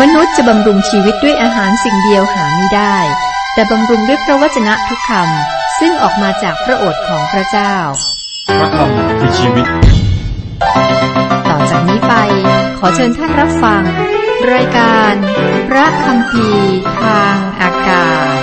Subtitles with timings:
[0.00, 2.96] มนุษย์จะบำรุงชีวิตด้วยอาหารสิ่งเดียวหาไม่ได้
[3.54, 7.74] แต่บำรุงด้วยพระวจนะทุกคำซึ่งออกมาจากพระโอษฐ์ของพระเจ้า
[8.58, 9.66] พระคำคือชีวิต
[11.48, 12.14] ต่อจากนี้ไป
[12.78, 13.82] ขอเชิญท่านรับฟัง
[14.52, 15.14] รายการ
[15.68, 16.48] พระคำพี
[17.00, 18.36] ทางอากาศ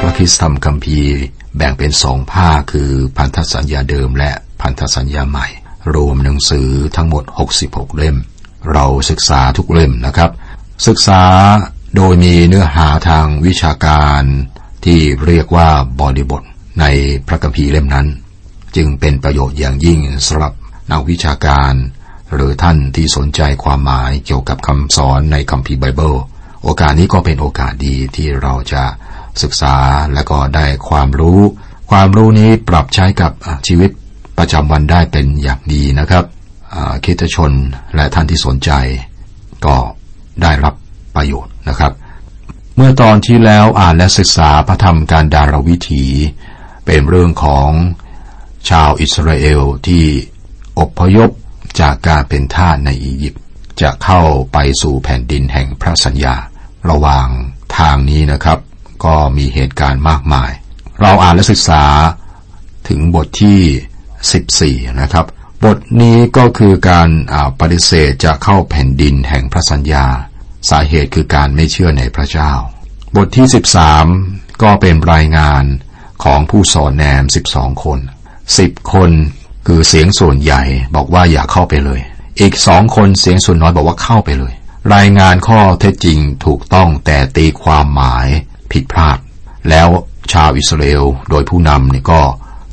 [0.00, 1.18] พระคริสตธรรมคัมภีร์
[1.56, 5.48] แบ่งเป็นสองภาคคือพันธสัญญาเดิมและพันธสัญญาใหม่
[5.94, 7.24] รวมหนังสือทั้งหมด
[7.60, 8.16] 66 เล่ม
[8.72, 10.30] เราศึกษาทุกเล่มนะครับ
[10.86, 11.22] ศึกษา
[11.96, 14.22] โดยมีเนื้อหาทางวิชาการ
[14.84, 15.68] ที่เรียกว่า
[16.00, 16.42] บริบท
[16.80, 16.84] ใน
[17.26, 18.06] พระคัมภีร์เล่มนั้น
[18.76, 20.52] จึงเป็นประโยชน์อย่างยิ่งสำหรับ
[20.90, 21.72] นักวิชาการ
[22.34, 26.14] หรือท่านที่สนใจความหมายเกี่ยวกับคำสอนในคัมภีร์ไบเบิล
[26.62, 28.82] โอกาสนี้ก็เป็นโอกาสดีที่เราจะ
[29.42, 29.76] ศึกษา
[30.14, 31.40] และก็ได้ความรู้
[31.90, 33.32] ความรู้นี้ปรับใช้กับ
[33.68, 33.90] ชีวิต
[34.38, 36.24] ประจำวันได้เป็นอย่างดีนะครับ
[36.74, 37.52] อ่าคริสตชน
[37.96, 38.70] และท่านที่สนใจ
[39.66, 39.76] ก็
[40.42, 40.74] ได้รับ
[41.16, 41.92] ประโยชน์นะครับ
[42.76, 46.04] เมื่อตอนที่แล้วอ่านและศึกษาพระธรรมการดารวิถี
[46.86, 47.68] เป็นเรื่องของ
[48.70, 50.04] ชาวอิสราเอลที่
[50.78, 51.30] อพยพ
[51.80, 53.42] จากการเป็นทาสในอียิปต์
[53.80, 54.20] จะเข้า
[54.52, 56.36] ไปสู่แผ่นดินแห่งพระสัญญา
[56.90, 57.28] ระหว่าง
[57.78, 58.58] ทางนี้นะครับ
[59.04, 60.50] ก็มีเหตุการณ์มากมาย
[61.00, 61.84] เราอ่านและศึกษา
[62.88, 65.26] ถึงบทที่ 14 นะครับ
[65.66, 67.10] บทนี้ก็คือการ
[67.60, 70.06] ปฏิเสธจะเข้าแผ่นดินแห่งพระสัญญา
[70.70, 72.52] สาเหตุคือการไม่เชื่อในพระเจ้า
[73.16, 73.46] บทที่
[74.04, 75.64] 13 ก็เป็นรายงาน
[76.24, 77.98] ของผู้สอนแนม 12 คน
[78.46, 79.10] 10 คน
[79.66, 80.62] คือเสียงส่วนใหญ่
[80.94, 82.00] บอกว่าอย่าเข้าไปเลย
[82.40, 84.52] อีกสองคนเสียงส่วนน้อยบอกว่าเข้าไปเลย
[84.94, 88.26] รายงานข้อเท็จจริงถูกต้องแต่ตีความหมาย
[88.72, 89.18] ผิดพลาด
[89.68, 89.88] แล้ว
[90.32, 92.20] ชาวอิสราเอลโดยผู้นำนี่ก็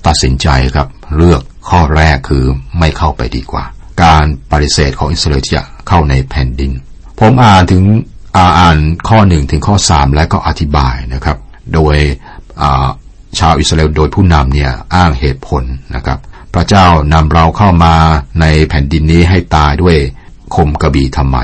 [0.08, 0.88] ตัดสินใจครับ
[1.18, 2.44] เลือก ข้อแรกคือ
[2.80, 3.66] ไม่เข้าไปดีกว่า
[4.04, 6.72] การปฏิเสธของอิสราเอลที่จะเข้าในแผ่นดิน
[7.20, 7.84] ผมอ่านถึง
[8.38, 8.78] อ่าน
[9.10, 11.38] ข้อหนึ่งถึงข้อสามและก็อธิบายนะครับ
[11.74, 11.96] โดย
[13.40, 15.64] ชาวอิสราเอลโดยผู้นำเนี่ยอ้างเหตุผล
[15.96, 16.20] นะครับ
[16.54, 17.96] พระเจ้านำเราเข้ามา
[18.42, 19.98] ในแผ่นดินนี้ให้ตายด้วย
[20.56, 21.38] คมกระบี่ทำไม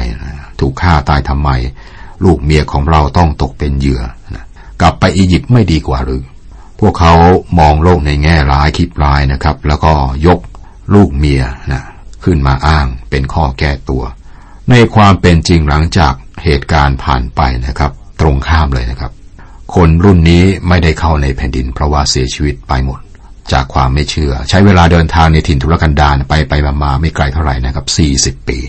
[0.59, 1.49] ถูกฆ่าตายทำไม
[2.23, 4.01] ลูกเมียของเราต้องตกเป็นเหยื่อ
[4.35, 4.45] นะ
[4.81, 6.21] กลับไปอียิปต์ไม่ดีกว่าหรือ
[6.79, 7.13] พวกเขา
[7.59, 9.93] มองโลกในแง่ร้ายคิดร้ายนะครับ แล้วก็
[10.27, 10.39] ยก
[10.93, 11.83] ลูกเมียนะ
[12.23, 14.03] ขึ้นมาอ้างเป็นข้อแก้ตัว
[14.69, 16.13] ในความเป็นจริงหลังจาก
[16.43, 17.91] เหตุการณ์ผ่านไปนะครับ
[18.21, 19.11] ตรงข้ามเลยนะครับ
[19.75, 22.99] คนรุ่นนี้ไม่ได้เข้าในแผ่นดินเพราะว่าเสียชีวิตไปหมด
[23.51, 27.85] จากความไม่เชื่อ ใช้เวลาเดินทางในถิ่นทุรกันดารไปไปมามาไม่ไกลเท่าไหร่นะครับ
[28.41, 28.59] 40 ปี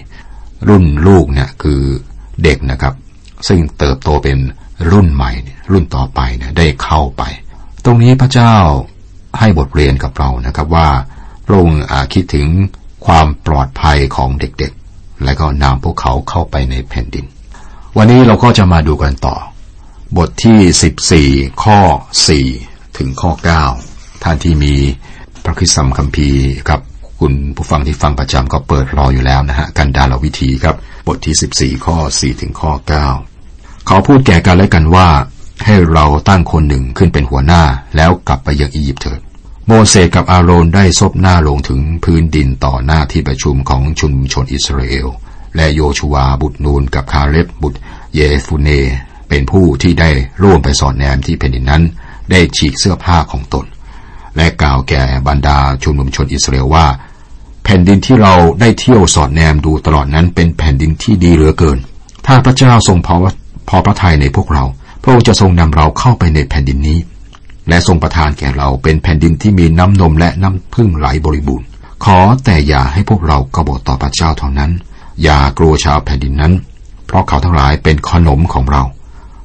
[0.68, 1.80] รุ่นลูกเนี่ยคือ
[2.42, 2.94] เด็กนะครับ
[3.48, 4.38] ซึ่งเติบโตเป็น
[4.90, 5.32] รุ่นใหม่
[5.70, 7.22] รุ่นต่อไปเนี่ยได้เข้าไป
[7.88, 8.54] ตรงนี้พระเจ้า
[9.38, 10.88] ให้บทเรียนกับเรานะครับว่า
[11.46, 11.82] พระองค์
[12.12, 12.48] คิดถึง
[13.06, 17.24] ความปลอดภัยของเด็กๆ และก็นำพวกเขาเข้าไปในแผ่นดิน
[17.96, 19.36] วันนี้เราก็จะมาดูกันต่อ
[20.16, 21.78] บทที่ 14 ข้อ
[22.38, 23.30] 4 ถึงข้อ
[23.78, 24.74] 9 ท่านที่มี
[25.44, 26.80] พระคริสตธรรมคัมภีร์ครับ
[27.20, 30.76] คุณผู้ฟังที่ฟังประจำก็เปิดรออยู่แล้วนะฮะกันดารวิธีครับ
[31.06, 32.72] บทที่ 14 ข้อ 4 ถึงข้อ
[33.28, 35.08] 9 เขาพูดแก่กันและกันว่า
[35.64, 37.62] ให้เราตั้งคนหนึ่งขึ้นเป็นหัวหน้า
[37.96, 39.20] แล้วกลับไปยังอียิปต์เถิด
[39.66, 45.06] โมเสสกับอาโรนได้ซบหน้าลงถึงพื้นดินต่อหน้าที่ประชุมของชุมชนอิสราเอล
[45.56, 47.78] และโยชูวาบุตรนูนกับคาเรบบุตร
[48.14, 48.70] เยฟูเน
[49.28, 50.10] เป็นผู้ที่ได้
[50.42, 51.82] ร่วมไปสอดแนมที่แผ่นดินนั้น
[52.30, 53.66] ได้ฉีกเสื้อผ้าของตน
[54.36, 56.86] และกล่าวแก่บรรดาชุมชนอิสราเอลว่า
[57.64, 61.78] แผ่นดินที่เราได้เที่ยวสอดแนมดูตลอดนั้นเป็นแผ่นดินที่ดีเหลือเกิน
[62.26, 63.14] ถ้าพระเจ้าทรงพอ
[63.68, 64.64] พอพระทัยในพวกเรา
[65.06, 66.98] ระองค์จะทรงนำเราเข้าไปในแผ่นดินนี้
[67.68, 71.66] และทรงประทานแก่เราเป็นแผ่นดินที่มีน้ำนมและน้ำพึ่งไหลบริบูรณ์
[72.04, 74.70] ขอแต่อย่าให้พวกเรากบฏต่อพระเจ้าเท่านั้น
[75.22, 76.52] อย่ากลัวชาวแผ่นดินนั้น
[77.06, 78.82] เพราะเขาทั้งหลายเป็นขนมของเรา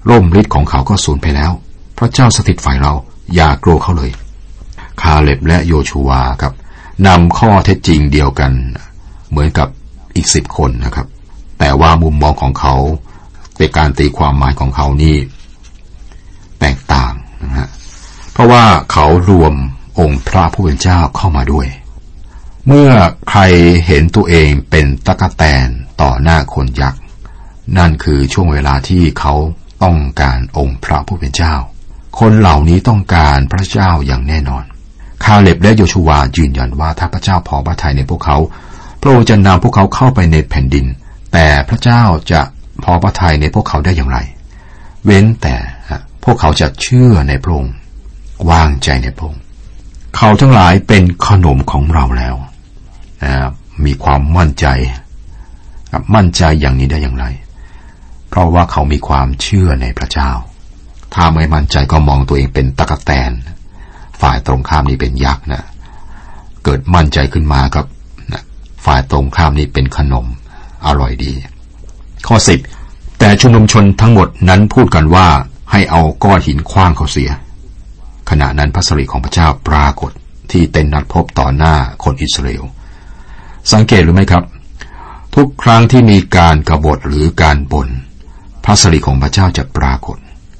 [0.09, 1.51] ร่มฤทธิ์ของเขาก็สูญไปแล้ว
[1.97, 2.93] พระเจ้าสถิตฝ่ายเรา
[3.35, 4.11] อย่ากลัวเขาเลย
[5.01, 6.53] คาเล็บและโยชูวาครับ
[7.07, 8.51] นำข้อเท็จจริงเดียวกัน
[9.29, 9.67] เหมือนกับ
[10.15, 11.07] อีกสิบคนนะครับ
[11.59, 12.75] แต่ว่ามุมมองของเขา
[13.59, 15.15] ในการตีความหมายของเขานี่
[16.61, 17.13] แตกต่าง
[17.43, 17.69] นะฮะ
[18.31, 19.53] เพราะว่าเขารวม
[19.99, 21.67] องค์พระผู้เป็นเจ้าเข้ามาด้วย
[22.67, 22.89] เมื่อ
[23.29, 23.41] ใคร
[23.85, 25.67] เห็นตัวเองเป็นตะกะแตน
[26.01, 27.01] ต่อหน้าคนยักษ์
[27.77, 29.33] นั่นคือช่วงเวลาที่เขา
[29.83, 31.55] ต้องการองค์พระผู้เป็นเจ้า
[32.19, 34.63] คนเหล่านี้ต้องการพระเจ้าอย่างแน่นอน
[35.23, 38.37] คาเล็บและโยชูวายืนยันว่าถ้าพระเจ้าพอพระทัยในพวกเขา
[39.01, 40.85] พระองค์จะนำพวกเขาเข้าไปในแผ่นดิน
[41.33, 42.41] แต่พระเจ้าจะ
[42.83, 44.17] พอพระทัยในพวกเขาได้อย่างไร
[45.05, 45.55] เว้นแต่
[46.23, 47.75] พวกเขาจะเชื่อในพระองค์
[48.51, 49.41] วางใจในพระองค์
[50.15, 52.35] เขาทั้งหลายเป็นขนมของเราแล้ว
[53.23, 53.33] นะ
[53.85, 54.65] มีความมั่นใจ
[56.15, 57.25] มั่นใจอย่างนี้ได้อย่างไร
[58.29, 60.31] เพราะว่าเขามีความเชื่อในพระเจ้า
[61.13, 63.31] ถ้าไม่มั่นใจก็มองตัวเองเป็นตะกะแตน
[64.21, 65.63] ฝ่ายตรงข้ามนี้เป็นยักษ์นะ
[66.63, 67.85] เกิดมั่นใจขึ้นมากับ
[68.85, 70.25] ฝ่ายตรงข้ามนี้เป็นขนม
[70.85, 71.31] อร่อยดี
[72.27, 72.59] ข้อสิบ
[73.19, 75.27] แต่ชุมนุมชนทั้งหมดนั้นพูดกันว่า
[75.71, 77.29] ให้เอาก้อนหินคว้างเขาเสีย
[78.29, 80.11] ขณะนั้นพระสิริของพระเจ้าปรากฏ
[80.51, 82.63] ที่เต็นนัดพบต่อหน้าคนอิสราเอล
[83.73, 84.43] สังเกตหรือไม่ครับ
[85.35, 87.89] ทุกครั้งที่มีการกรบฏหรือการบน่น
[88.63, 90.17] พระสิริของพระเจ้าจะปรากฏ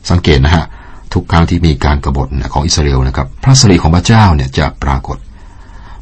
[0.10, 0.66] สังเกตนะฮะ
[1.14, 5.18] ทุกครั้งที่มีการกรบฏของอิสราเอลนะครับ พระสิริของพระเจ้าเนี่ยจะปรากฏ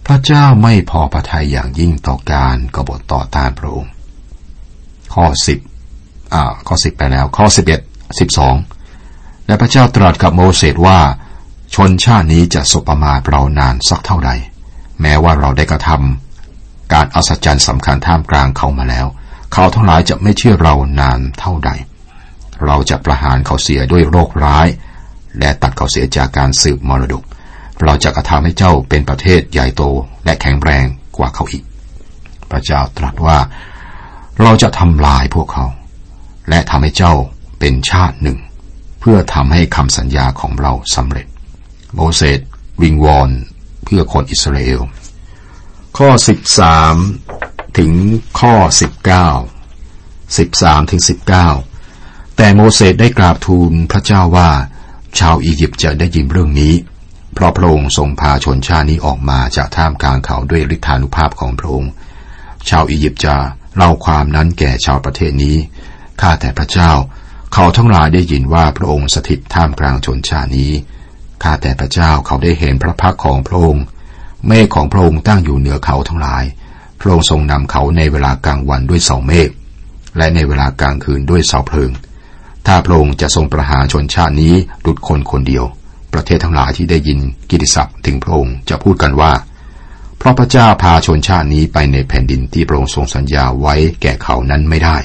[0.05, 3.91] พระเจ้าไม่พอพระทัยอย่างยิ่งต่อการกรบฏต่อต้านพระองค์
[5.13, 5.59] ข้อสิบ
[6.33, 7.81] อ่าข้อสิบไปแล้ว ข้อสิบเอ็ด
[8.19, 8.55] สิบสอง
[9.49, 10.99] และพระเจ้าตรัสกับโมเสสว่า
[11.75, 14.31] ชนชาตินี้จะสบประมาทเรานานสักเท่าใด
[15.01, 19.07] แม้ว่าเราได้กระทำการอัศจรรย์สำคัญท่ามกลางเขามาแล้ว
[19.53, 21.71] เขาทั้งหลายจะไม่เชื่อเรานานเท่าใด
[22.65, 24.67] เราจะประหารเขาเสียด้วยโรคร้าย
[25.39, 27.23] และตัดเขาเสียจากการสืบมรดก
[27.83, 29.83] เราจะกระทำให้เจ้าเป็นประเทศใหญ่โต
[30.25, 30.85] และแข็งแรง
[31.17, 31.63] กว่าเขาอีก
[32.51, 33.37] พระเจ้าตรัสว่า
[34.41, 35.65] เราจะทำลายพวกเขา
[36.49, 37.13] และทำให้เจ้า
[37.59, 38.37] เป็นชาติหนึ่ง
[38.99, 41.27] เพื่อทำให้คำสัญญาของเราสำเร็จ
[41.95, 42.39] โมเสส
[42.81, 43.29] วิงวอน
[43.83, 44.81] เพื่อคนอิสราเอล
[45.97, 46.09] ข้อ
[46.93, 47.91] 13 ถึง
[48.39, 48.53] ข้อ
[49.69, 51.01] 19 13 ถึง
[51.69, 54.49] 19 แต่โมเสสได้กราบทูลพระเจ้าว่า
[55.19, 56.73] ชาวอียิปต์จะได้ยินเรื่องนี้
[57.33, 61.91] เพราะพระองค์ทรงพาชนชาตินี้ออกมาจากท่ามกลางเขาด้วยฤทธานุภาพของพระองค์
[62.69, 63.35] ชาวอียิปต์จะ
[63.75, 65.57] เล่าความนั้นแก่ชาวประเทศนี้
[66.21, 66.91] ข้าแต่พระเจ้า
[67.53, 70.71] เขาทั้งหลายได้ยินว่าพระองค์สถิตท่ามกลางชนชานี้
[71.43, 73.83] ข้าแต่พระเจ้าเขาได้เห็นพระพักของพระองค์
[74.47, 76.43] เมฆของพระองค์ตั้งอยู่เหนือเขาทั้งหลาย
[76.99, 79.49] พระองค์ทรงนำเขาในเวลากลางวันด้วยเสาเมฆ
[80.17, 81.91] และในเวลากลางคืนด้วยเสาเพลิง
[82.67, 84.53] ถ้าพระองค์จะทรงประหารชนชาตินี้
[84.85, 85.65] ดุดคนคนเดียว
[86.13, 87.19] ประเทศทั้งหลายที่ได้ยิน
[87.49, 89.31] กิติศัพท์ถึงพระองค์จะพูดกันว่า
[90.17, 94.97] เพราะพระเจ้าพาชนชาตินี้ไปในแผ่นดินที่พระองค์ทรงสัญญาไว้แก่เขานั้นไม่ได้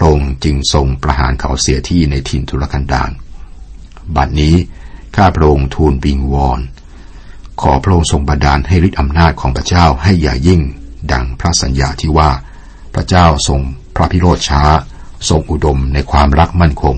[0.00, 3.10] ระองค์จึงทรงประหารเขาเสียที่ในถิ่นทุรกันดาร
[4.16, 4.54] บัดนี้
[5.16, 6.60] ข้าพระองค์ทูลวิงวอน
[7.60, 10.62] ขอพระองค์ทรงบันดาลให้ฤทธิอำนาจของพระเจ้าให้ใหญ่ยิ่ง
[11.12, 12.30] ดังพระสัญญาที่ว่า
[12.94, 13.60] พระเจ้าทรง
[13.96, 14.62] พระพิโรธช้า
[15.28, 16.96] ทรงอุดมในความรักมั่นคง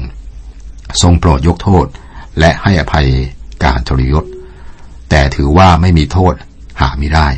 [1.02, 1.86] ทรงโปรดยกโทษ
[2.38, 3.08] และให้อภัย
[3.64, 4.24] การทรยศ
[5.10, 6.34] แต่ถือว่าไม่มีโทษ
[6.80, 7.28] หาไม่ได้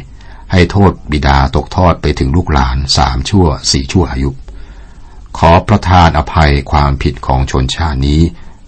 [0.52, 4.30] ให้โทษบิดาตกทอดไปถึงลูกหลานสามชั่วสี่ชั่วอายุ
[5.38, 8.20] ขอประทานอภัยความผิดของชนชาตินี้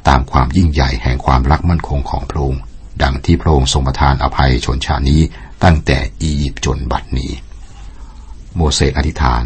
[0.09, 2.63] ตามความยิ่งใหญ่แห่งความรักมั่นคงของพระองค์
[3.03, 5.21] ดังที่พระองค์ทรงประทานอภัยชนชาตินี้
[5.65, 7.33] ตั้งแต่อียิปต์จนบัดนี้
[8.55, 9.45] โมเสสอธิษฐาน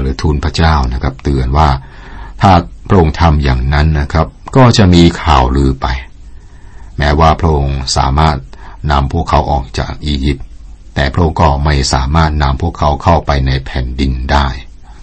[0.00, 1.68] หรือทูลพระเจ้านะครับ เตือนว่า
[2.40, 2.52] ถ้า
[2.88, 4.26] พระองค์ทำอย่างนั้นนะครับ
[4.56, 5.86] ก็จะมีข่าวลือไป
[6.98, 8.36] แม้ว่าพระองค์สามารถ
[8.92, 10.46] นำพวกเขาออกจากอียิปต์
[10.94, 14.46] แต่พระองค์ก็ไม่สามารถนำพวกเขาเข้าไปในแผ่นดินได้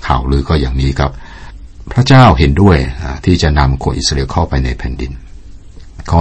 [0.07, 1.11] ข่าวลือก็อย่างนี้ครับ
[1.91, 2.77] พระเจ้าเห็นด้วย
[3.25, 5.11] ที่จะนำคนอิสราเอลเข้าไปในแผ่นดิน
[6.11, 6.19] ข้อ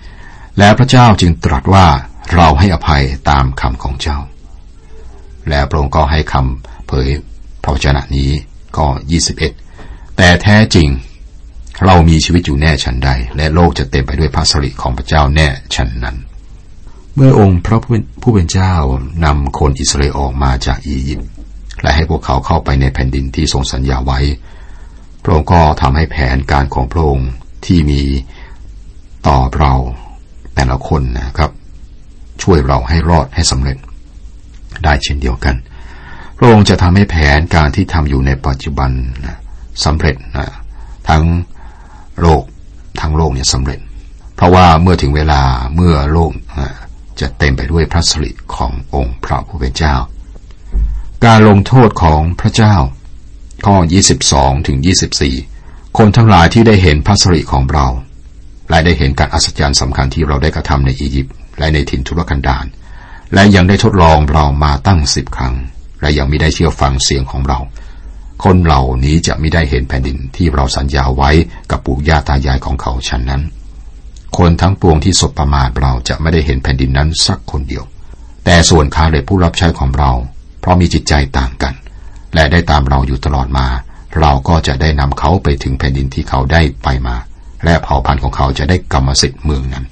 [0.00, 1.86] 20 และพระเจ้าจึงตรัสว่า
[2.34, 4.18] เราให้อภัยตามคำของเจ้า
[5.48, 7.08] และพระองค์ก็ให้คำเผย
[7.62, 8.30] พระวจนะนี้
[8.76, 8.86] ก็
[9.50, 10.88] 21 แต่แท้จริง
[11.84, 16.16] เรามีชีวิตอยู่แน่ชันใด และโลกจะเต็มไปด้วยพระสิริของพระเจ้าแน่ชันนั้น
[17.14, 17.78] เมื่อองค์พระ
[18.22, 18.74] ผู้เป็นเจ้า
[19.24, 21.28] นำคนอิสราเอลออกมาจากอียิปต์
[21.82, 24.20] และให้พวกเขาเข้าไปในแผ่นดินที่ทรงสัญญาไว้
[25.24, 27.30] พระองค์ก็ทำให้แผนการของพระองค์
[27.66, 28.02] ที่มี
[29.26, 29.72] ต่อเรา
[30.54, 31.50] แต่ละคนนะครับ
[32.42, 33.76] ช่วยเราให้รอดให้สำเร็จ
[34.84, 35.54] ได้เช่นเดียวกัน
[36.38, 38.90] พระองค์จะทำให้แผนการที่ทำอยู่ในปัจจุบัน
[39.26, 39.38] นะ
[39.84, 40.46] สำเร็จนะ
[41.08, 41.24] ทั้ง
[42.20, 42.42] โลก
[43.00, 43.80] ทั้งโลกเนี่ยสำเร็จ
[44.36, 45.42] เพราะว่าเมื่อถึงเวลา
[45.74, 46.68] เมื่อโลกนะ
[47.20, 49.94] จะเต็มไปด้วยพระสิริขององค์พระผู้เป็นเจ้า
[51.26, 52.74] การลงโทษของพระเจ้า
[53.64, 53.76] ข้อ
[54.22, 54.78] 22 ถึง
[55.36, 57.86] 24 คนทั้งหลายที่ได้เห็นพระสริของเรา
[58.70, 62.64] และได้เห็นการอัศจรรย์สำคัญที่เราได้กระทำในอียิปต์และในถิ่นทุรกันดาร
[63.34, 65.54] และยังได้ทดลองเรามาตั้งสิบครั้ง
[66.00, 67.58] และยังไม่ได้เชื่อฟังเสียงของเรา
[68.44, 71.30] คนเหล่านี้จะไม่ได้เห็นแผ่นดินที่เราสัญญาไว้
[71.70, 73.42] กับปู่ย่าตายายของเขาฉันนั้น
[74.38, 77.84] คนทั้งปวงที่สบประมาทเราจะไม่ได้เห็นแผ่นดินนั้นสักคนเดียว
[78.44, 80.12] แต่ส่วนคาเลผู้รับใช้ของเรา
[80.60, 81.74] เพราะมีจิตใจต่างกัน
[82.34, 83.66] และได้ตามเราอยู่ตลอดมา
[84.20, 87.16] เราก็จะได้นำเขาไปถึงแผ่นดินที่เขาได้ไปมา
[87.64, 89.84] และเผ่าพันธุ์ของเขาจะได้กรรมสิทธิ์เมืองนั้น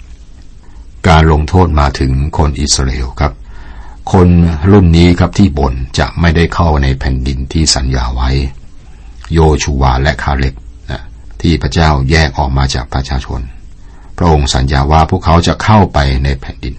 [1.08, 3.32] การลงโทษมาถึงคนอิสราเอลครับ
[4.12, 4.28] คน
[4.70, 8.30] รุ่นนี้ครับที่บนจะไม่ได้เข้าในแผ่นดินที่สัญญาไว้
[9.32, 10.54] โยชูวาและคาเล็บ
[10.90, 11.02] นะ
[11.40, 13.40] ที่พระเจ้าแยกออกมาจากประชาชน
[14.16, 16.74] พระองค์สัญญาว่าพวกเขาจะเข้าไปในแผ่นดิน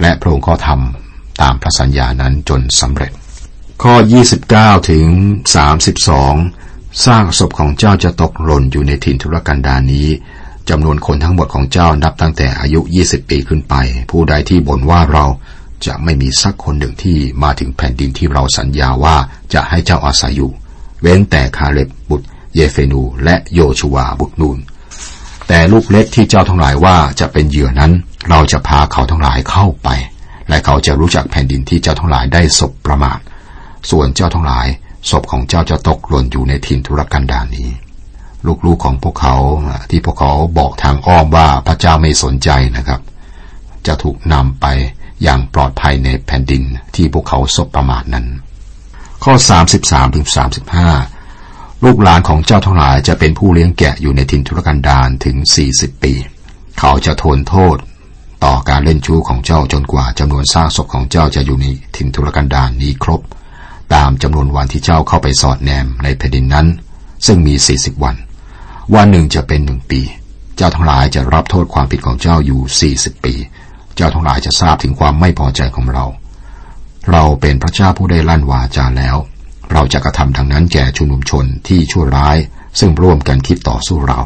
[0.00, 3.12] และพระองค์ก็ทำตามพระสัญญานั้นจนสำเร็จ
[3.82, 3.94] ข้อ
[4.40, 5.08] 29 ถึง
[6.24, 10.08] 32 สร้างศพของเจ้าจะตกหล่นอยู่ในถิ่นทุรกันดารนี้
[10.68, 13.74] จำนวนคนทั้งหมดของเจ้านับตั้งแต่อายุ 20 ปีขึ้นไป
[14.10, 15.26] ผู้ใดที่บ่นว่าเรา
[15.86, 19.16] จะไม่มีสักคนหนึ่งที่มาถึงแผ่นดินที่เราสัญญาว่า
[19.54, 20.50] จะให้เจ้าอาศัยอยู่
[21.00, 24.58] เว้นแต่คาเล็บบุตร เยเฟนู และโยชูวบุตรนูน
[25.48, 27.92] แต่ลูกเล็กที่เจ้าทั้งหลายว่าจะเป็นเหยื่อนั้น
[28.30, 29.88] เราจะพาเขาทั้งหลายเข้าไป
[30.48, 33.18] และเขาจะรู้จักแผ่นดินที่เจ้าทั้งหลายได้ศพประมาท
[33.90, 34.66] ส่วนเจ้าทั้งหลาย
[35.10, 37.68] ศพของเจ้าจะตกหล่นอยู่ในถิ่นทุรกันดารนี้
[38.66, 39.36] ลูกๆของพวกเขา
[39.90, 43.00] ที่พวกเขาบอกทางอ้อมว่าพระเจ้าไม่สนใจนะครับ
[43.86, 44.66] จะถูกนำไป
[45.22, 46.62] อย่างปลอดภัยในแผ่นดิน
[46.94, 48.26] ที่พวกเขาศพประมาทนั้น
[49.24, 49.34] ข้อ
[49.70, 50.26] 33ถึง
[51.04, 55.36] 35 ลูกหลานของเจ้าทั้งหลายจะเป็นผู้เลี้ยงแกะอยู่ในถิ่นทุรกันดารถึง
[55.70, 56.12] 40 ปี
[56.78, 57.76] เขาจะทนโทษ
[58.44, 63.20] ต่อการเล่นชู้ของเจ้าจนกว่าจำนวนซากศพของเจ้าจะอยู่ในถิ่นทุรกันดารนี้ครบ
[63.94, 66.66] ตามจำนวนวันที่เจ้าเข้าไปสอดแนมในแผ่นดินนั้น
[67.26, 68.16] ซึ่งมี40วัน
[68.94, 70.00] วันหนึ่งจะเป็นหนึ่งปี
[70.56, 73.34] เจ้าทั้งหลายจะรับโทษความผิดของเจ้าอยู่40ปี
[73.96, 76.04] เจ้าทั้งหลายจะทราบถึงความไม่พอใจของเรา
[77.10, 79.16] เราเป็นพระเจ้าผู้ได้ลั่นวาจาแล้ว
[79.72, 82.36] เราจะกระทำทางนั้นแก่ชุมนุมชนที่ชั่วร้าย
[82.78, 84.20] ซึ่งร่วมกันคิดต่อสู้เรา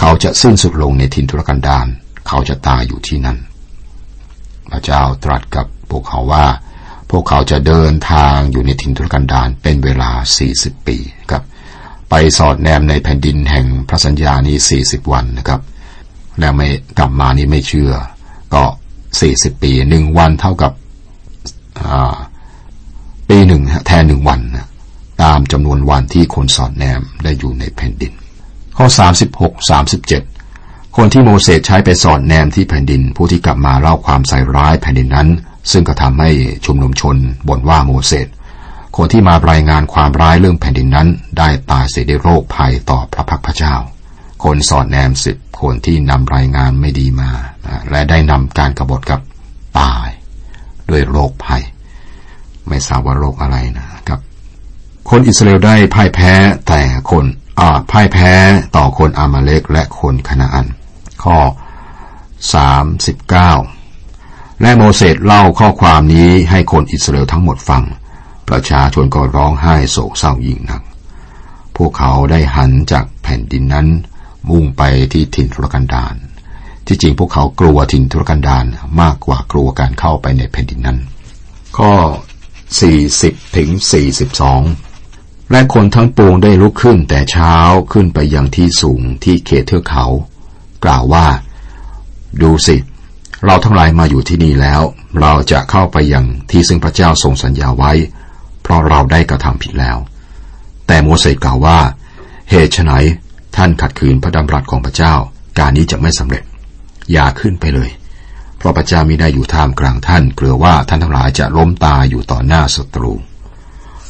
[0.00, 1.86] เขาจะสิ้นสุดลงในทินทุรกันดาร
[2.28, 3.38] เขาจะตายอยู่ที่นั่น
[4.70, 6.46] พระเจ้าตรัสกับพวกเขาว่า
[7.10, 10.10] พวกเขาจะเดินทางอยู่ในทินทุรกันดารเป็นเวลา
[10.48, 10.96] 40 ปี
[11.30, 11.42] ครับ
[12.10, 15.60] ไปสอดแนมในแผ่นดินแห่งพระสัญญานี้ 40 วันนะครับ
[16.38, 17.92] แล้วไม่กลับมานี่ไม่เชื่อ
[18.54, 18.62] ก็
[19.20, 20.72] สี่สิบปีหนึ่งวันเท่ากับ
[23.28, 24.66] ปีหนึ่งแทนหนึ่งวันนะ
[25.22, 28.12] ตามจำนวนวันที่คนสอดแนมได้อยู่ในแผ่นดิน
[28.76, 30.22] ข้อสามสิบหกสามสิบเจ็ด
[30.96, 35.28] คนที่โมเสสใช้ไปสอดแนมที่แผ่นดิน ผู้ที่กลับมาเล่าความใส่ร้ายแผ่นดินนั้น
[35.70, 36.30] ซึ่งก็ทำให้
[36.64, 37.16] ชุมนุมชน
[37.48, 38.28] บ่นว่าโมเสส
[38.96, 43.74] คนที่มารายงานความร้ายเรื่องแผ่นดินนั้น ได้ตายเสียด้วยโรคภัยต่อพระพักพระเจ้า
[44.44, 47.30] คนสอดแนมสิบคนที่นำรายงานไม่ดีมา
[47.90, 49.20] และได้นำการกรบฏกับ
[49.80, 50.08] ตาย
[50.90, 51.62] ด้วยโรคภัย
[52.68, 54.20] ไม่ทราบว่าโรคอะไรนะครับ
[55.10, 56.32] คนอิสราเอลได้พ่ายแพ้
[56.68, 57.24] แต่คน
[57.60, 58.32] อ่าพ่ายแพ้
[58.76, 60.66] ต่อคนอามาเลกและคนคณาอัน
[61.22, 61.36] ข้อ
[62.96, 63.79] 39
[64.60, 67.82] และโมเสสเล่าข้อความนี้ให้คนอิสราเอลทั้งหมดฟัง
[68.48, 70.82] ประชาชนก็ร้องไห้โศกเศร้ายิ่งนัก
[71.76, 73.88] พวกเขาได้หันจากแผ่นดินนั้น
[74.50, 76.14] มุ่งไปที่ถิ่นทุรกันดาร
[76.86, 78.64] ที่จริงพวกเขากลัวถิ่นทุรกันดาร
[79.00, 80.98] มากกว่ากลัวการเข้าไปในแผ่นดินนั้น
[81.76, 81.92] ข้อ
[82.74, 83.68] 40ถึง
[84.80, 87.56] 42 และคนทั้งปวงได้ลุกขึ้นแต่เช้า
[87.92, 90.04] ขึ้นไปยังที่สูงที่เขตเทือกเขา
[90.84, 91.26] กล่าวว่า
[92.42, 92.76] ดูสิ
[93.46, 94.82] เราทั้งหลายมาอยู่ที่นี่แล้ว
[95.20, 97.92] เราจะเข้าไปยังที่ซึ่งพระเจ้าทรงสัญญาไว้
[98.62, 99.96] เพราะเราได้กระทำผิดแล้ว
[100.86, 101.78] แต่โมเสสกล่าวว่า
[102.50, 102.92] เหตุไฉน
[103.56, 105.14] ท่านขัดขืนพระดำรัสของพระเจ้า
[105.58, 106.42] การนี้จะไม่สำเร็จ
[107.12, 107.90] อย่าขึ้นไปเลย
[108.58, 113.12] เพราะพระเจ้ามิได้อยู่ท่ามกลางท่านเกลือว่าท่านทั้งหลายจะล้มตายอยู่ต่อหน้าศัตรู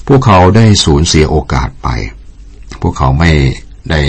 [0.06, 1.88] พวกเขาได้สูญเสียโอกาสไป
[2.82, 3.30] พวกเขาไม่
[3.90, 4.00] ได้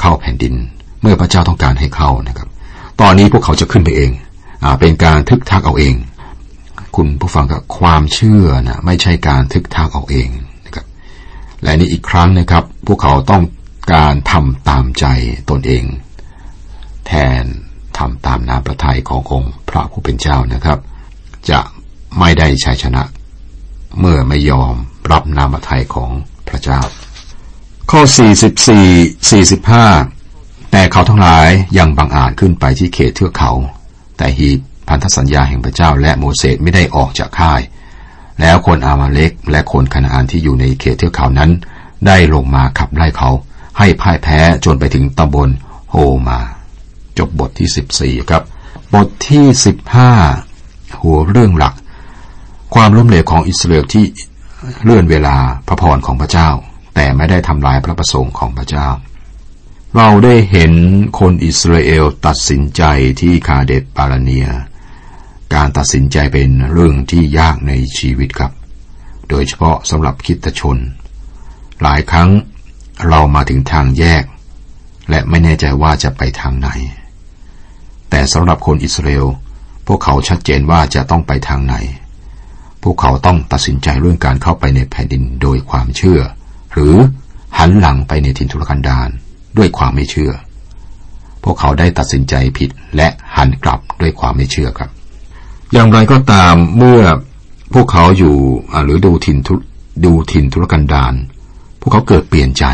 [0.00, 0.54] เข้าแผ่นดิน
[1.02, 2.48] เมื่อพระเจ้าต้องการให้เข้านะครับ
[3.00, 4.10] ตอนนี้พวกเขาจะขึ้นไปเอง
[4.80, 5.94] เป็นการทึกทักเอาเอง
[6.96, 10.28] คุณผู้ฟังกับความเชื่อนะไม่ใช่การทึกทักเอาเอง
[10.66, 10.86] นะครับ
[11.62, 13.42] และนี่อีกครั้งนะครับ พวกเขาต้อง
[13.94, 15.04] การทำตามใจ
[15.50, 15.84] ตนเอง
[17.06, 17.44] แทน
[17.98, 20.78] ทำตามน้ำพระทัยขององค์พระผู้เป็นเจ้านะครับ
[21.50, 21.60] จะ
[22.18, 23.02] ไม่ได้ชัยชนะ
[23.98, 24.74] เมื่อไม่ยอม
[25.12, 26.10] รับน้ำพระทัยของ
[26.48, 26.80] พระเจ้า
[27.90, 28.00] ข้อ
[29.30, 33.52] 44 45แต่เขาทั้งหลายยังบังอาจขึ้นไปที่เขตเทือกเขา
[34.22, 34.50] แต่ฮี
[34.88, 37.60] พันธสัญญาแห่งพระเจ้าและโมเสสไม่ได้ออกจากค่าย
[38.40, 41.50] แล้วคนอามาเล็กและคนคณาอันที่อยู่ในเขตเทือกเขานั้น
[42.06, 43.30] ได้ลงมาขับไล่เขา
[43.78, 45.48] ให้พ่ายแพ้จนไปถึงตำบล
[45.90, 45.96] โฮ
[46.28, 46.38] มา
[47.18, 48.42] จบบทที่สิบสี่ครับ
[48.94, 50.10] บทที่สิบห้า
[51.02, 51.74] หัวเรื่องหลัก
[52.74, 54.04] ความล้มเหลวของอิสราเอลที่
[54.84, 55.36] เลื่อนเวลา
[55.66, 56.48] พระพรของพระเจ้า
[56.94, 58.88] แต่ไม่ได้ทำลายพระประสงค์ของพระเจ้า
[59.96, 60.72] เราได้เห็น
[61.18, 62.82] คนอิสราเอลตัดสินใจ
[63.20, 64.48] ที่คาเดตปาราเนีย
[65.54, 68.52] การตัดสินใจเป็นเรื่องที่ยากในชีวิตครับ
[69.28, 70.78] โดยเฉพาะสำหรับคิดชน
[71.82, 72.30] หลายครั้ง
[73.08, 74.24] เรามาถึงทางแยก
[75.10, 76.68] และไม่แน่ใจว่าจะไปทางไหน
[78.10, 79.26] แต่สำหรับคนอิสราเอล
[79.86, 81.74] พวกเขาชัดเจนว่าจะต้องไปทางไหน
[82.82, 86.20] พวกเขาต้องตัดสินใจเรื่องการเข้าไปในแผ่นดินโดยความเชื่อ
[86.72, 86.94] หรือ
[87.58, 89.10] หันหลังไปในทินทุรกันดาร
[89.58, 90.32] ด้วยความไม่เชื่อ
[91.44, 94.90] พวกเขาได้ตัดสินใจผิดและหันกลับด้วยความไม่เชื่อครับ
[95.72, 97.02] อย่างไรก็ตามเมื่อ
[97.74, 98.36] พวกเขาอยู่
[98.84, 99.38] หรือดูถิ่น
[100.04, 101.14] ดูถิ่นทุรกันดาร
[101.80, 102.64] พวกเขาเกิดเปลี่ยนใจ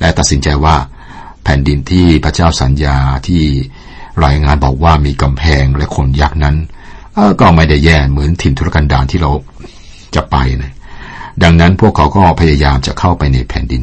[0.00, 0.76] และตัดสินใจว่า
[1.44, 2.96] แผ่นดินที่พระเจ้าสัญญา
[3.28, 3.42] ที่
[4.24, 6.56] รายงานบอกว่ามีกำแพงและคนยักษ์นั้น
[7.40, 9.30] ก็ไม่ได้แย่เหมือนถิ่นทุรกันดารที่เรา
[10.14, 10.72] จะไปนะ
[11.42, 13.82] ดังนั้นพวกเขาก็พยายามจะเข้าไปในแผ่นดิน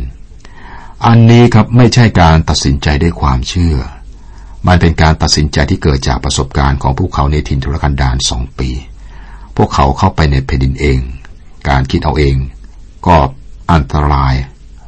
[1.08, 3.76] อันนี้ครับไม่ใช่การตัดสินใจด้วยความเชื่อ
[4.68, 8.70] มันเป็นการตัดสินใจที่เกิดจากประสบการณ์ของพวกเขาในถิ่นทุรกันดารสองปี
[9.58, 11.00] พวกเขาเข้าไปในแผ่นดินเอง
[11.70, 12.36] การคิดเอาเอง
[13.08, 13.18] ก็
[13.72, 14.34] อันตราย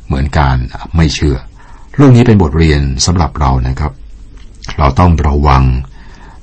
[0.05, 0.57] เหมือนการ
[0.95, 1.35] ไม่เชื่อ
[1.95, 3.91] เรื่องนี้เป็นบทเรียนสำหรับเรานะครับ
[4.77, 5.63] เราต้องระวัง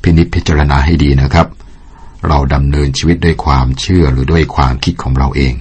[0.02, 1.46] พินิจพิจารณาให้ดีนะครับ
[2.28, 5.54] เราดำเนินชีวิตด้วยความเชื่อหรือด้วยความคิดของเราเอง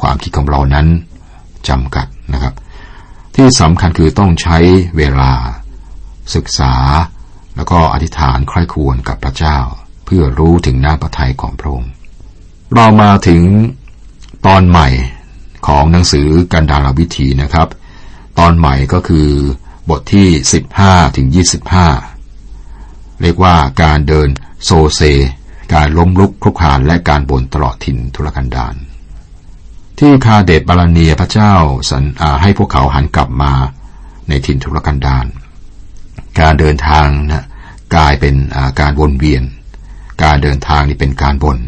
[0.00, 0.86] ความคิดของเรานั้น
[1.68, 2.54] จำกัดนะครับ
[3.38, 4.58] ที่สำคัญคือต้องใช้
[4.96, 5.32] เวลา
[6.34, 6.74] ศึกษา
[7.56, 9.58] แล้วก็อธิษฐานใคร่ควรกับพระเจ้า
[10.04, 11.92] เพื่อรู้ถึงหน้าพระทัยของพระองค์
[12.74, 13.42] เรามาถึง
[14.46, 14.88] ตอนใหม่
[15.66, 17.68] ของหนังสือกันดารวิธีนะครับ
[18.38, 19.28] ตอนใหม่ก็คือ
[19.90, 20.28] บทที่
[20.72, 21.26] 15 ถึง
[22.24, 24.28] 25 เรียกว่าการเดิน
[24.64, 25.00] โซเซ
[25.74, 28.74] การล้มลุกคลุกคานและการบ่นตลอดถิ่นทุรกันดาร
[29.98, 31.54] ที่คาเดตบาลเนียพระเจ้า
[31.90, 32.04] สัน
[32.42, 33.52] ให้พวกเขาหันกลับมา
[34.28, 35.26] ในถิ่นทุรกันดาร
[36.40, 37.46] การเดินทางนะ
[37.94, 38.34] กลายเป็น
[38.80, 39.42] การวนเวียน
[40.24, 41.58] การเดินทางนี่เป็นการบน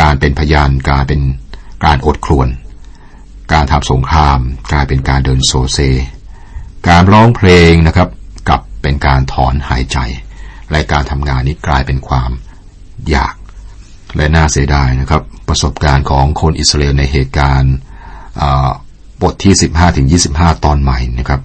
[0.00, 1.20] การเป็นพยานกายเป็น
[1.84, 2.48] การอดครวน
[3.52, 4.38] การทำสงคราม
[4.72, 5.78] กลายเป็นการเดินโซเซ
[6.88, 8.08] การร้องเพลงนะครับ
[8.48, 9.98] กับเป็นการถอนหายใจ
[10.70, 12.30] และการทำงานนี้กลายเป็นความ
[13.10, 13.34] อยาก
[14.16, 17.74] และน่าเสียดายนะครับ ประสบการณ์ของคนอิสราเอลในเหตุการณ์
[19.22, 21.40] บทที่ 15ถึง25 ตอนใหม่นะครับ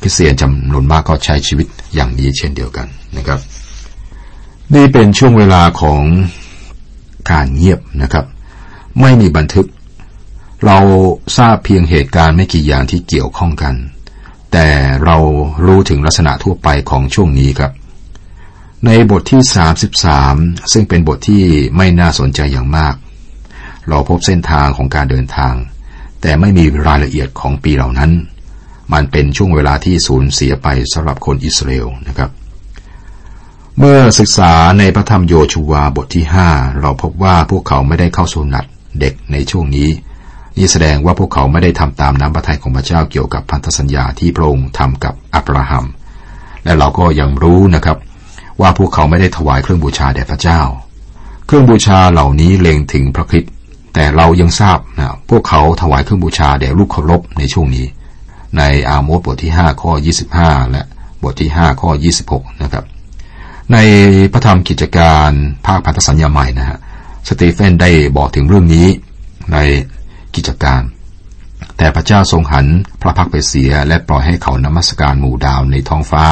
[0.00, 3.40] คริสเตียนจำนวนมากก็ใช้ชีวิตอย่างนี้เช่นเดียวกันนะครับ
[4.74, 6.02] นี่เป็นช่วงเวลาของ
[7.30, 8.24] การเงียบนะครับ
[9.00, 9.66] ไม่มีบันทึก
[10.66, 10.78] เรา
[11.36, 13.74] ทราบเพียงเหตุการณ์ไม่กี่อย่างที่เกี่ยวข้องกัน
[14.52, 14.68] แต่
[15.04, 15.16] เรา
[15.64, 17.72] รู้ถึงลักษณะทั่วไปของช่วงนี้ครับ
[18.86, 19.42] ในบทที่
[20.06, 21.42] 33 ซึ่งเป็นบทที่
[21.76, 22.94] ไม่น่าสนใจอย่างมาก
[23.88, 25.54] เราพบเส้นทางของการเดินทาง
[26.20, 28.12] แต่ไม่มีรายละเอียดของปีเหล่านั้น
[28.92, 32.30] มันเป็นช่วงเวลาที่สูญเสียไปสำหรับคนอิสราเอลนะครับ
[33.78, 38.64] เมื่อศึกษาในพระธรรมโยชูวาบทที่ 5 เราพบว่าพวกเขาไม่ได้เข้าสุนัต
[39.00, 39.88] เด็กในช่วงนี้
[40.56, 45.84] นี่แสดงว่าพวกเขาไม่ได้ทำตามน้ำพระทัยของพระเจ้าเกี่ยวกับพันธสัญญาที่พระองค์ทำกับอับราฮัม
[46.64, 47.98] และเราก็ยังรู้นะครับ
[48.60, 50.60] ว่าพวกเขาไม่ได้ถวายเครื่องบูชาแด่พระเจ้า
[51.46, 53.52] เครื่องบูชาเหล่านี้เล็งถึงพระคริสต์
[53.94, 57.86] แต่เรายังทราบนะพวกเขาถวายเครื่องบูชาแด่ลูกเคารพในช่วงนี้
[58.58, 59.92] ในอาโมสบทที่ 5 ข้อ
[60.32, 60.82] 25 และ
[61.22, 61.90] บทที่ 5 ข้อ
[62.26, 62.84] 26 นะครับ
[63.72, 63.76] ใน
[64.32, 65.30] พระธรรมกิจการ
[65.66, 66.78] ภาคพันธสัญญาใหม่นะฮะ
[67.28, 68.86] สตีเฟนได้บอกถึงเรื่องนี้
[69.52, 69.58] ใน
[70.34, 70.82] กิจการ
[71.76, 72.66] แต่พระเจ้าทรงหัน
[73.02, 76.24] พระพักไปเสียและปล่อยให้เขานมัสการหมู่ดาวในท้องฟ้า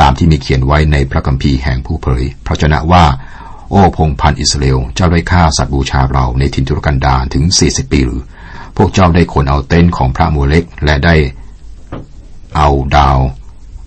[0.00, 3.04] ตามที่มีเขียนไว้ในพระคัมภีร์แห่งผู้เผยพระชนะว่า
[3.70, 8.22] โอ้พงพันอิสราเอลเจ้าได้ฆ่าสัตว์บูชาเราในทินทุรกันดารถึงสี่สิบปีหรือ
[8.76, 11.14] พวกเจ้าได้ขนเอาเต้นของพระโมเล็กและได้
[12.56, 13.18] เอาดาว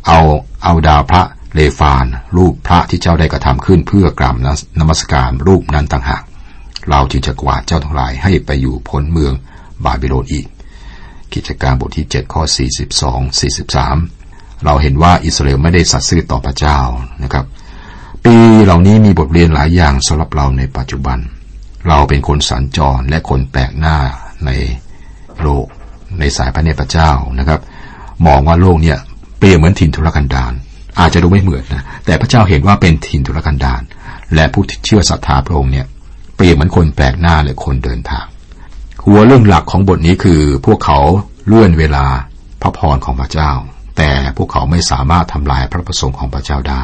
[0.07, 0.19] เอา
[0.63, 2.05] เอาดาวพระเลฟาน
[2.37, 4.35] รูปพระที่เจ้าได้กระทำขึ้นเพื่อกราบ
[4.79, 6.23] นมัสการรูปนั้นต่างหาก
[6.89, 9.33] เราจึงจะกวาดเจ้าทั้งหลายให้ไปอยู่พ้นเมือง
[9.85, 10.45] บาบิโลนอีก
[11.33, 12.43] กิจการบทที่7ข้อ
[13.07, 13.41] 42
[13.71, 16.79] 43 เราเห็นว่าอิสราเอลไม่ได้สัตย์ซื่อต่อพระเจ้า
[17.23, 17.45] นะครับ
[18.25, 21.19] ปีเหล่านี้มีบทเรียนหลายอย่างสำหรับเราในปัจจุบัน
[21.87, 23.97] เราเป็นคนสัญจรและคนแปลกหน้า
[24.45, 24.49] ใน
[25.41, 25.65] โลก
[26.19, 27.59] ในสายพระเนตรพระเจ้านะครับ
[28.27, 28.97] มองว่าโลกเนี่ย
[29.39, 30.53] เปรียบเหมือนถิ่นทุรกันดาร
[30.99, 33.81] อาจจะดูไม่เหมือนนะแต่พระเจ้าเห็นว่าเป็นถิ่นทุรกันดาร
[34.35, 35.85] และผู้ที่เชื่อศรัทธาพระองค์เนี่ย
[36.35, 38.25] เปรียบเหมือนคนแปลกหน้าหรือคนเดินทาง
[39.05, 40.99] หัวเรื่องหลักของบทนี้คือพวกเขา
[41.47, 42.05] เลื่อนเวลา
[42.61, 43.51] พระพรของพระเจ้า
[43.97, 46.83] แต่พวกเขาไม่สามารถทำลายพระประสงค์ของพระเจ้าได้